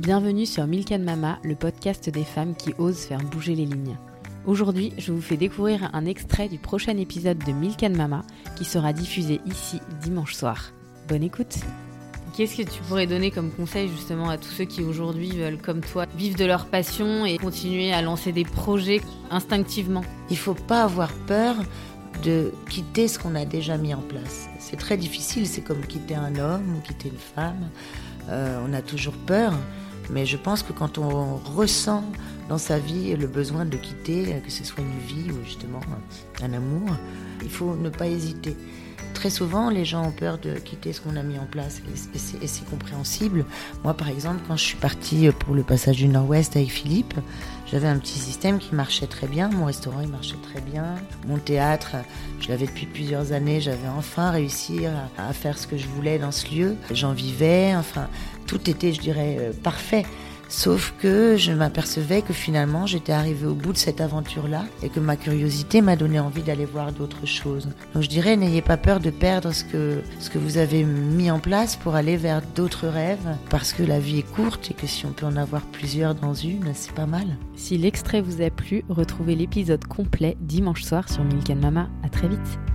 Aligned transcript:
Bienvenue 0.00 0.46
sur 0.46 0.66
Milk 0.66 0.92
Mama, 0.92 1.38
le 1.42 1.54
podcast 1.54 2.08
des 2.08 2.24
femmes 2.24 2.54
qui 2.54 2.72
osent 2.78 3.04
faire 3.04 3.22
bouger 3.22 3.54
les 3.54 3.66
lignes. 3.66 3.98
Aujourd'hui, 4.46 4.94
je 4.96 5.12
vous 5.12 5.20
fais 5.20 5.36
découvrir 5.36 5.90
un 5.92 6.06
extrait 6.06 6.48
du 6.48 6.56
prochain 6.56 6.96
épisode 6.96 7.36
de 7.44 7.52
Milk 7.52 7.82
Mama 7.82 8.22
qui 8.56 8.64
sera 8.64 8.94
diffusé 8.94 9.42
ici 9.44 9.78
dimanche 10.00 10.34
soir. 10.34 10.72
Bonne 11.06 11.22
écoute 11.22 11.54
Qu'est-ce 12.34 12.56
que 12.56 12.62
tu 12.62 12.80
pourrais 12.84 13.06
donner 13.06 13.30
comme 13.30 13.50
conseil 13.50 13.90
justement 13.90 14.30
à 14.30 14.38
tous 14.38 14.48
ceux 14.48 14.64
qui 14.64 14.80
aujourd'hui 14.80 15.32
veulent, 15.32 15.60
comme 15.60 15.82
toi, 15.82 16.06
vivre 16.16 16.38
de 16.38 16.46
leur 16.46 16.64
passion 16.64 17.26
et 17.26 17.36
continuer 17.36 17.92
à 17.92 18.00
lancer 18.00 18.32
des 18.32 18.44
projets 18.44 19.02
instinctivement? 19.30 20.04
Il 20.30 20.38
faut 20.38 20.54
pas 20.54 20.84
avoir 20.84 21.12
peur 21.26 21.56
de 22.24 22.54
quitter 22.70 23.06
ce 23.06 23.18
qu'on 23.18 23.34
a 23.34 23.44
déjà 23.44 23.76
mis 23.76 23.92
en 23.92 24.00
place. 24.00 24.48
C'est 24.60 24.78
très 24.78 24.96
difficile, 24.96 25.46
c'est 25.46 25.60
comme 25.60 25.82
quitter 25.82 26.14
un 26.14 26.36
homme 26.36 26.76
ou 26.76 26.80
quitter 26.80 27.10
une 27.10 27.18
femme. 27.18 27.68
Euh, 28.30 28.64
on 28.66 28.72
a 28.72 28.80
toujours 28.80 29.14
peur, 29.26 29.52
mais 30.12 30.26
je 30.26 30.36
pense 30.36 30.62
que 30.62 30.72
quand 30.72 30.98
on 30.98 31.36
ressent 31.36 32.04
dans 32.48 32.58
sa 32.58 32.78
vie 32.78 33.14
le 33.16 33.26
besoin 33.26 33.64
de 33.64 33.76
quitter, 33.76 34.40
que 34.44 34.50
ce 34.50 34.64
soit 34.64 34.82
une 34.82 34.98
vie 35.06 35.30
ou 35.30 35.44
justement 35.44 35.80
un 36.42 36.52
amour, 36.52 36.90
il 37.42 37.50
faut 37.50 37.74
ne 37.76 37.88
pas 37.88 38.06
hésiter. 38.06 38.56
Très 39.20 39.28
souvent, 39.28 39.68
les 39.68 39.84
gens 39.84 40.06
ont 40.06 40.12
peur 40.12 40.38
de 40.38 40.54
quitter 40.54 40.94
ce 40.94 41.02
qu'on 41.02 41.14
a 41.14 41.22
mis 41.22 41.38
en 41.38 41.44
place 41.44 41.82
et 42.42 42.46
c'est 42.46 42.64
compréhensible. 42.70 43.44
Moi, 43.84 43.92
par 43.92 44.08
exemple, 44.08 44.40
quand 44.48 44.56
je 44.56 44.64
suis 44.64 44.78
partie 44.78 45.28
pour 45.30 45.54
le 45.54 45.62
passage 45.62 45.96
du 45.96 46.08
Nord-Ouest 46.08 46.56
avec 46.56 46.70
Philippe, 46.70 47.12
j'avais 47.66 47.86
un 47.86 47.98
petit 47.98 48.18
système 48.18 48.58
qui 48.58 48.74
marchait 48.74 49.06
très 49.06 49.26
bien. 49.26 49.50
Mon 49.50 49.66
restaurant, 49.66 50.00
il 50.00 50.08
marchait 50.08 50.38
très 50.42 50.62
bien. 50.62 50.94
Mon 51.28 51.36
théâtre, 51.36 51.96
je 52.40 52.48
l'avais 52.48 52.64
depuis 52.64 52.86
plusieurs 52.86 53.32
années. 53.32 53.60
J'avais 53.60 53.88
enfin 53.94 54.30
réussi 54.30 54.86
à, 55.18 55.34
faire 55.34 55.58
ce 55.58 55.66
que 55.66 55.76
je 55.76 55.86
voulais 55.86 56.18
dans 56.18 56.32
ce 56.32 56.54
lieu. 56.54 56.76
J'en 56.90 57.12
vivais. 57.12 57.74
Enfin, 57.76 58.08
tout 58.46 58.70
était, 58.70 58.94
je 58.94 59.00
dirais, 59.00 59.36
euh, 59.38 59.52
parfait. 59.52 60.06
Sauf 60.50 60.94
que 60.98 61.36
je 61.36 61.52
m'apercevais 61.52 62.22
que 62.22 62.32
finalement 62.32 62.84
j'étais 62.84 63.12
arrivée 63.12 63.46
au 63.46 63.54
bout 63.54 63.72
de 63.72 63.78
cette 63.78 64.00
aventure-là 64.00 64.64
et 64.82 64.88
que 64.88 64.98
ma 64.98 65.14
curiosité 65.14 65.80
m'a 65.80 65.94
donné 65.94 66.18
envie 66.18 66.42
d'aller 66.42 66.64
voir 66.64 66.90
d'autres 66.90 67.24
choses. 67.24 67.68
Donc 67.94 68.02
je 68.02 68.08
dirais 68.08 68.36
n'ayez 68.36 68.60
pas 68.60 68.76
peur 68.76 68.98
de 68.98 69.10
perdre 69.10 69.52
ce 69.52 69.64
que, 69.64 70.02
vous 70.34 70.58
avez 70.58 70.82
mis 70.82 71.30
en 71.30 71.38
place 71.38 71.76
pour 71.76 71.94
aller 71.94 72.16
vers 72.16 72.42
d'autres 72.42 72.88
rêves 72.88 73.36
parce 73.48 73.72
que 73.72 73.84
la 73.84 74.00
vie 74.00 74.18
est 74.18 74.34
courte 74.34 74.72
et 74.72 74.74
que 74.74 74.88
si 74.88 75.06
on 75.06 75.12
peut 75.12 75.26
en 75.26 75.36
avoir 75.36 75.62
plusieurs 75.62 76.16
dans 76.16 76.34
une, 76.34 76.72
c'est 76.74 76.92
pas 76.92 77.06
mal. 77.06 77.36
Si 77.54 77.78
l'extrait 77.78 78.20
vous 78.20 78.42
a 78.42 78.50
plu, 78.50 78.84
retrouvez 78.88 79.36
l'épisode 79.36 79.84
complet 79.84 80.36
dimanche 80.40 80.82
soir 80.82 81.08
sur 81.08 81.22
Milk 81.22 81.48
Mama. 81.50 81.88
À 82.02 82.08
très 82.08 82.26
vite. 82.26 82.69